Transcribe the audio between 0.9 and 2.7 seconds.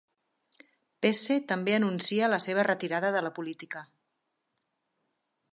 Pesce també anuncia la seva